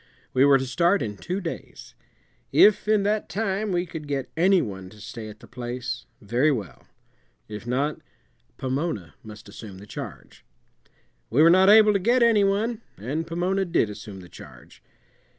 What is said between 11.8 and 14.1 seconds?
to get any one, and Pomona did